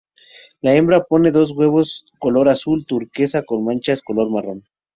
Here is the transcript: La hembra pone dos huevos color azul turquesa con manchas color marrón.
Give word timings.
La 0.67 0.73
hembra 0.75 1.03
pone 1.03 1.29
dos 1.31 1.51
huevos 1.51 2.07
color 2.17 2.49
azul 2.49 2.83
turquesa 2.87 3.43
con 3.43 3.63
manchas 3.63 4.01
color 4.01 4.31
marrón. 4.31 4.63